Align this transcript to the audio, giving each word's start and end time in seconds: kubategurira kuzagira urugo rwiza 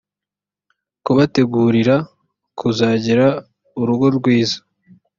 kubategurira 1.03 1.95
kuzagira 2.59 3.25
urugo 3.81 4.05
rwiza 4.17 4.59